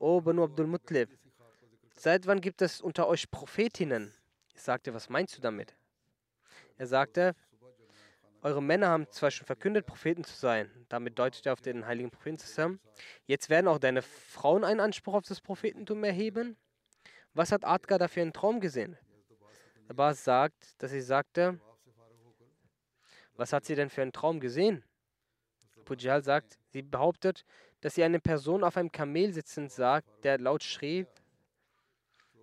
[0.00, 1.10] O Banu Abdul Mutlib,
[1.94, 4.14] seit wann gibt es unter euch Prophetinnen?
[4.54, 5.76] Ich sagte, was meinst du damit?
[6.78, 7.34] Er sagte,
[8.40, 10.70] eure Männer haben zwar schon verkündet, Propheten zu sein.
[10.88, 12.80] Damit deutet er auf den heiligen Propheten zusammen.
[13.26, 16.56] Jetzt werden auch deine Frauen einen Anspruch auf das Prophetentum erheben.
[17.34, 18.96] Was hat Adka dafür einen Traum gesehen?
[19.86, 21.60] Abbas sagt, dass sie sagte,
[23.34, 24.82] was hat sie denn für einen Traum gesehen?
[25.84, 27.44] Pujal sagt, sie behauptet,
[27.80, 31.06] dass sie eine Person auf einem Kamel sitzend sah, der laut schrie.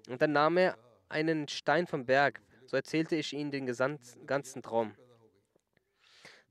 [0.10, 0.78] Und dann nahm er
[1.10, 2.42] einen Stein vom Berg.
[2.66, 4.96] So erzählte ich ihnen den ganzen Traum.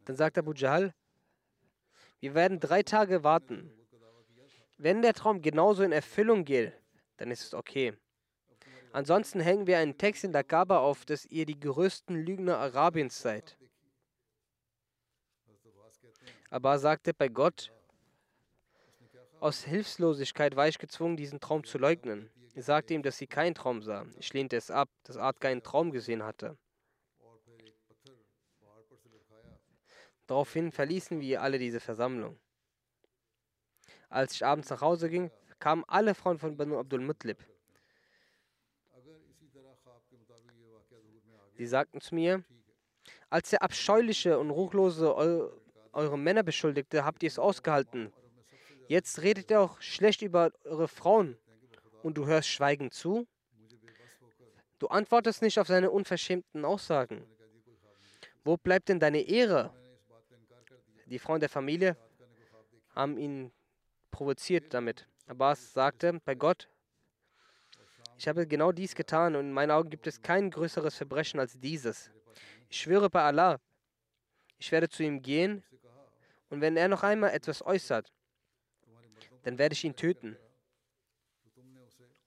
[0.05, 0.95] Dann sagte Abu Jahl,
[2.21, 3.71] wir werden drei Tage warten.
[4.79, 6.73] Wenn der Traum genauso in Erfüllung geht,
[7.17, 7.95] dann ist es okay.
[8.93, 13.21] Ansonsten hängen wir einen Text in der Kaaba auf, dass ihr die größten Lügner Arabiens
[13.21, 13.59] seid.
[16.49, 17.73] Aber sagte bei Gott,
[19.41, 22.31] aus Hilflosigkeit war ich gezwungen, diesen Traum zu leugnen.
[22.55, 24.07] Ich sagte ihm, dass sie keinen Traum sah.
[24.19, 26.57] Ich lehnte es ab, dass Art keinen Traum gesehen hatte.
[30.27, 32.39] Daraufhin verließen wir alle diese Versammlung.
[34.09, 37.45] Als ich abends nach Hause ging, kamen alle Frauen von Banu Abdul Mutlib.
[41.55, 42.45] Sie sagten zu mir,
[43.31, 45.51] als der abscheuliche und ruchlose eu
[45.93, 48.13] eure Männer beschuldigte, habt ihr es ausgehalten.
[48.89, 51.37] Jetzt redet ihr auch schlecht über eure Frauen
[52.03, 53.27] und du hörst schweigend zu?
[54.79, 57.27] Du antwortest nicht auf seine unverschämten Aussagen.
[58.45, 59.75] Wo bleibt denn deine Ehre?
[61.07, 61.97] Die Frauen der Familie
[62.95, 63.53] haben ihn
[64.11, 65.09] provoziert damit.
[65.27, 66.69] Abbas sagte, bei Gott,
[68.19, 71.59] ich habe genau dies getan und in meinen Augen gibt es kein größeres Verbrechen als
[71.59, 72.11] dieses.
[72.69, 73.61] Ich schwöre bei Allah,
[74.59, 75.65] ich werde zu ihm gehen
[76.51, 78.13] und wenn er noch einmal etwas äußert,
[79.47, 80.37] dann werde ich ihn töten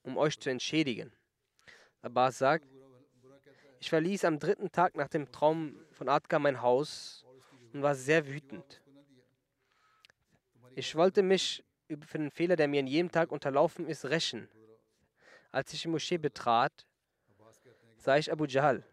[0.02, 1.12] um euch zu entschädigen.
[2.02, 2.66] Abbas sagt,
[3.78, 7.24] ich verließ am dritten Tag nach dem Traum von Adka mein Haus
[7.72, 8.82] und war sehr wütend.
[10.74, 11.64] Ich wollte mich
[12.06, 14.48] für den Fehler, der mir in jedem Tag unterlaufen ist, rächen.
[15.50, 16.86] Als ich die Moschee betrat,
[17.96, 18.84] sah ich Abu Jahl.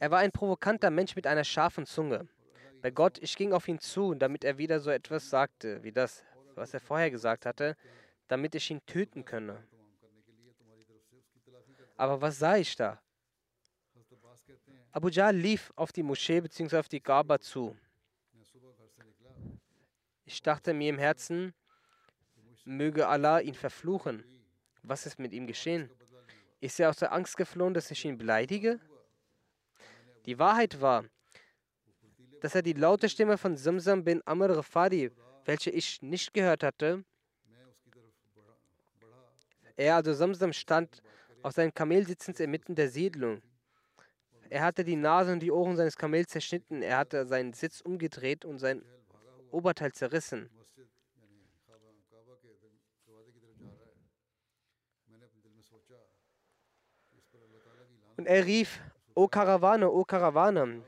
[0.00, 2.28] Er war ein provokanter Mensch mit einer scharfen Zunge.
[2.84, 6.22] Bei Gott, ich ging auf ihn zu, damit er wieder so etwas sagte, wie das
[6.54, 7.78] was er vorher gesagt hatte,
[8.28, 9.66] damit ich ihn töten könne.
[11.96, 13.00] Aber was sah ich da?
[14.92, 16.76] Abu Jahl lief auf die Moschee bzw.
[16.76, 17.74] auf die Kaaba zu.
[20.26, 21.54] Ich dachte mir im Herzen,
[22.66, 24.22] möge Allah ihn verfluchen.
[24.82, 25.88] Was ist mit ihm geschehen?
[26.60, 28.78] Ist er aus der Angst geflohen, dass ich ihn beleidige?
[30.26, 31.06] Die Wahrheit war,
[32.44, 35.10] dass er die laute Stimme von Samsam bin Amr Rafadi
[35.46, 37.02] welche ich nicht gehört hatte.
[39.76, 41.02] Er, also Samsam, stand
[41.42, 43.40] auf seinem Kamel sitzend inmitten der Siedlung.
[44.50, 46.82] Er hatte die Nase und die Ohren seines Kamels zerschnitten.
[46.82, 48.84] Er hatte seinen Sitz umgedreht und sein
[49.50, 50.50] Oberteil zerrissen.
[58.18, 58.80] Und er rief,
[59.14, 60.84] O Karawane, O Karawane.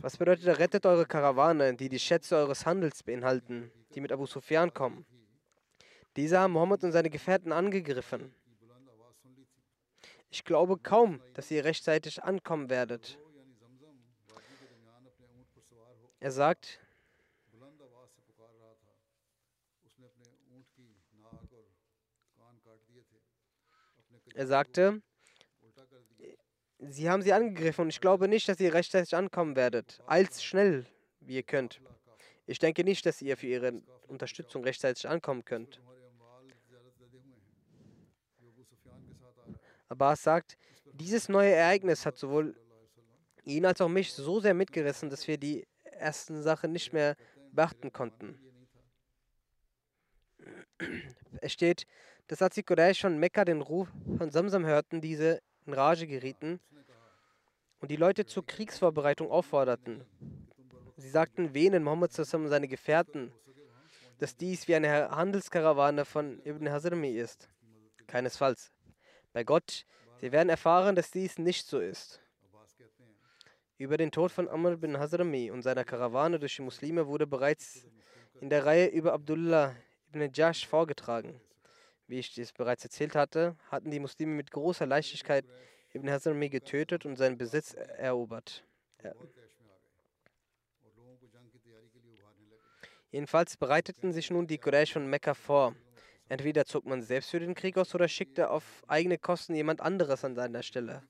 [0.00, 4.72] Was bedeutet, rettet eure Karawane, die die Schätze eures Handels beinhalten die mit Abu Sufyan
[4.72, 5.06] kommen.
[6.16, 8.34] Diese haben Mohammed und seine Gefährten angegriffen.
[10.30, 13.18] Ich glaube kaum, dass ihr rechtzeitig ankommen werdet.
[16.20, 16.78] Er sagt,
[24.34, 25.00] er sagte,
[26.88, 30.02] Sie haben sie angegriffen und ich glaube nicht, dass ihr rechtzeitig ankommen werdet.
[30.06, 30.86] Eilt schnell,
[31.20, 31.80] wie ihr könnt.
[32.46, 35.80] Ich denke nicht, dass ihr für ihre Unterstützung rechtzeitig ankommen könnt.
[39.88, 40.56] Abbas sagt,
[40.92, 42.56] dieses neue Ereignis hat sowohl
[43.44, 47.16] ihn als auch mich so sehr mitgerissen, dass wir die ersten Sachen nicht mehr
[47.52, 48.38] beachten konnten.
[51.40, 51.86] Es steht,
[52.26, 56.60] dass als die Quraysh von Mekka den Ruf von Samsam hörten, diese in Rage gerieten
[57.80, 60.04] und die Leute zur Kriegsvorbereitung aufforderten.
[60.96, 63.32] Sie sagten Venen Mohammed und seine Gefährten,
[64.18, 67.50] dass dies wie eine Handelskarawane von Ibn Hazrami ist.
[68.06, 68.72] Keinesfalls.
[69.32, 69.84] Bei Gott,
[70.18, 72.20] sie werden erfahren, dass dies nicht so ist.
[73.78, 77.86] Über den Tod von Amr bin Hazrami und seiner Karawane durch die Muslime wurde bereits
[78.40, 79.74] in der Reihe über Abdullah
[80.08, 81.38] ibn Jash vorgetragen.
[82.06, 85.44] Wie ich es bereits erzählt hatte, hatten die Muslime mit großer Leichtigkeit
[85.96, 88.64] Ibn Hazrami getötet und seinen Besitz erobert.
[89.02, 89.12] Ja.
[93.10, 95.74] Jedenfalls bereiteten sich nun die Quraysh von Mekka vor.
[96.28, 100.24] Entweder zog man selbst für den Krieg aus oder schickte auf eigene Kosten jemand anderes
[100.24, 101.02] an seiner Stelle.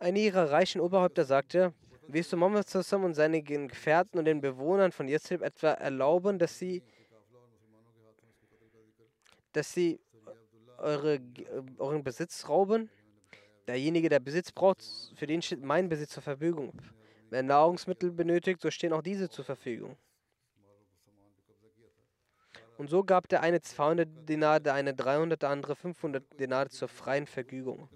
[0.00, 1.72] Einer ihrer reichen Oberhäupter sagte,
[2.08, 6.82] wirst du Muhammad und seinen Gefährten und den Bewohnern von Yathrib etwa erlauben, dass sie,
[9.52, 10.00] dass sie
[10.80, 11.20] eure,
[11.78, 12.90] euren Besitz rauben?
[13.66, 16.72] Derjenige, der Besitz braucht, für den steht mein Besitz zur Verfügung.
[17.30, 19.96] Wer Nahrungsmittel benötigt, so stehen auch diese zur Verfügung.
[22.76, 26.88] Und so gab der eine 200 Dinar, der eine 300, der andere 500 Dinar zur
[26.88, 27.88] freien Verfügung.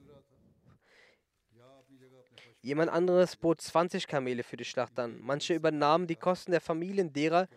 [2.61, 5.19] Jemand anderes bot 20 Kamele für die Schlacht an.
[5.21, 7.49] Manche übernahmen die Kosten der Familien derer,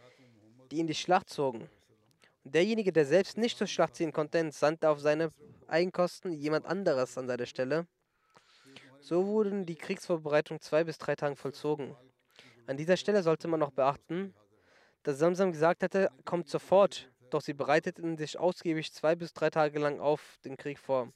[0.72, 1.70] die in die Schlacht zogen.
[2.52, 5.32] Derjenige, der selbst nicht zur Schlacht ziehen konnte, entsandte auf seine
[5.68, 7.88] Eigenkosten jemand anderes an seiner Stelle.
[9.00, 11.96] So wurden die Kriegsvorbereitungen zwei bis drei Tagen vollzogen.
[12.66, 14.34] An dieser Stelle sollte man noch beachten,
[15.04, 19.80] dass Samsam gesagt hatte, kommt sofort, doch sie bereiteten sich ausgiebig zwei bis drei Tage
[19.80, 21.12] lang auf den Krieg vor.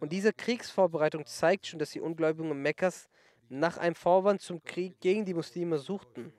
[0.00, 3.08] Und diese Kriegsvorbereitung zeigt schon, dass die Ungläubigen Mekkas
[3.48, 6.32] nach einem Vorwand zum Krieg gegen die Muslime suchten.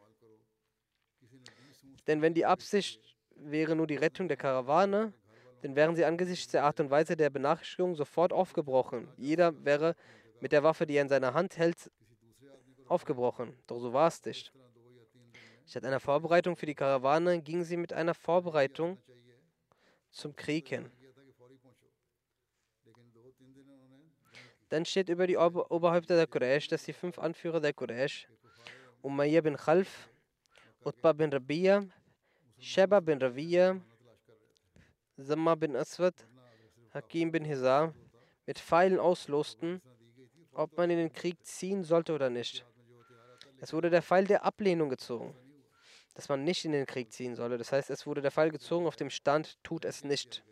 [2.07, 3.12] Denn wenn die Absicht
[3.51, 5.13] wäre nur die Rettung der Karawane,
[5.61, 9.07] dann wären sie angesichts der Art und Weise der Benachrichtigung sofort aufgebrochen.
[9.17, 9.95] Jeder wäre
[10.41, 11.89] mit der Waffe, die er in seiner Hand hält,
[12.87, 13.57] aufgebrochen.
[13.67, 14.51] Doch so war es nicht.
[15.65, 18.97] Statt einer Vorbereitung für die Karawane ging sie mit einer Vorbereitung
[20.11, 20.91] zum Krieg hin.
[24.69, 28.27] Dann steht über die Ober Oberhäupter der Quraysh, dass die fünf Anführer der Quraysh,
[29.01, 30.09] Umayyah bin Khalf,
[30.83, 31.85] Utbah bin Rabiya,
[32.63, 33.81] Sheba bin Rawiya,
[35.17, 36.15] Zamma bin Aswad,
[36.93, 37.93] Hakim bin Hizar,
[38.45, 39.81] mit Pfeilen auslosten,
[40.53, 42.65] ob man in den Krieg ziehen sollte oder nicht.
[43.59, 45.35] Es wurde der Pfeil der Ablehnung gezogen,
[46.13, 47.57] dass man nicht in den Krieg ziehen solle.
[47.57, 50.45] Das heißt, es wurde der Pfeil gezogen auf dem Stand, tut es nicht.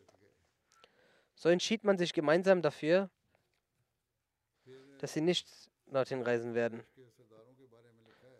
[1.36, 3.10] So entschied man sich gemeinsam dafür,
[5.00, 5.48] dass sie nicht
[5.88, 6.84] dorthin reisen werden.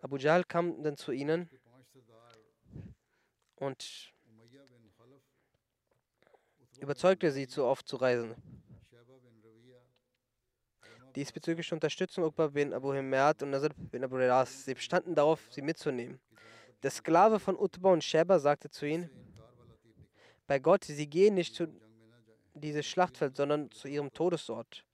[0.02, 1.50] Abu Jahl kam dann zu ihnen
[3.62, 4.12] und
[6.80, 8.36] überzeugte sie, zu oft zu reisen.
[11.16, 14.66] Diesbezügliche Unterstützung Uqba bin Abu Himad und Nasr bin Abu Ras.
[14.66, 16.20] Sie bestanden darauf, sie mitzunehmen.
[16.84, 19.10] Der Sklave von Utba und Sheba sagte zu ihnen,
[20.48, 21.68] bei Gott, sie gehen nicht zu
[22.56, 24.86] dieses Schlachtfeld, sondern zu ihrem Todesort.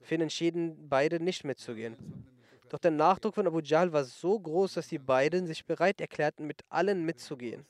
[0.00, 2.26] Finn entschieden beide nicht mitzugehen.
[2.68, 6.46] Doch der Nachdruck von Abu Jahl war so groß, dass die beiden sich bereit erklärten,
[6.46, 7.66] mit allen mitzugehen.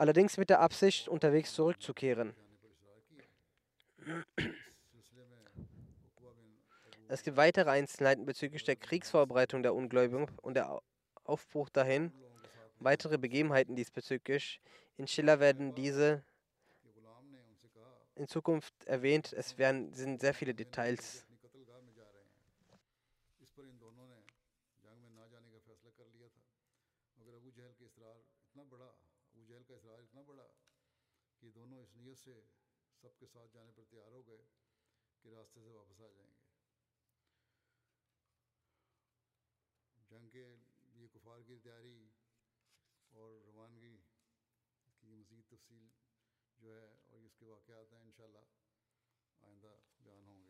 [0.00, 2.34] Allerdings mit der Absicht, unterwegs zurückzukehren.
[7.08, 10.80] Es gibt weitere Einzelheiten bezüglich der Kriegsvorbereitung der Ungläubigen und der
[11.24, 12.14] Aufbruch dahin.
[12.78, 14.62] Weitere Begebenheiten diesbezüglich.
[14.96, 16.24] Inshallah werden diese
[18.14, 19.34] in Zukunft erwähnt.
[19.34, 21.26] Es werden, sind sehr viele Details.
[32.24, 32.40] سے
[33.00, 34.44] سب کے ساتھ جانے پر تیار ہو گئے
[35.22, 36.38] کہ راستے سے واپس آ جائیں گے۔
[40.08, 42.08] جنگ کے لیے کفار کی تیاری
[43.10, 43.98] اور روانگی
[45.00, 45.88] کی مزید تفصیل
[46.58, 48.44] جو ہے اور اس کے واقعات ہیں انشاءاللہ
[49.42, 50.49] آئندہ بیان ہوں گے۔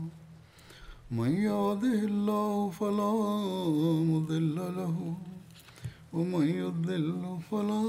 [1.11, 3.13] من يهده الله فلا
[4.11, 4.95] مضل له
[6.13, 7.83] ومن يضلل فلا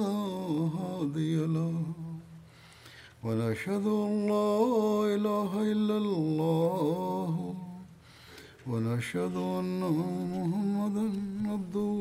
[0.79, 1.75] هادي له.
[3.25, 4.51] ونشهد أن لا
[5.15, 7.55] إله إلا الله
[8.67, 11.07] ونشهد أن محمدا
[11.53, 11.93] عبده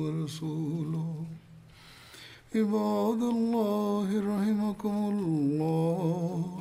[0.00, 1.10] ورسوله.
[2.54, 6.58] عباد الله رحمكم الله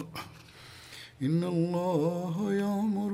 [1.21, 3.13] إن الله يأمر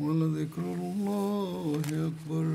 [0.00, 2.46] ولذكر الله أكبر